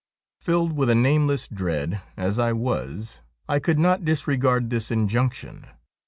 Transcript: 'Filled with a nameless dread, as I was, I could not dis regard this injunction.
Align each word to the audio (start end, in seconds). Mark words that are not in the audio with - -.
'Filled 0.43 0.73
with 0.73 0.89
a 0.89 0.95
nameless 0.95 1.47
dread, 1.47 2.01
as 2.17 2.39
I 2.39 2.53
was, 2.53 3.21
I 3.47 3.59
could 3.59 3.77
not 3.77 4.03
dis 4.03 4.25
regard 4.27 4.71
this 4.71 4.89
injunction. 4.89 5.67